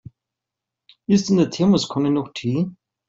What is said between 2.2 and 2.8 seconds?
Tee?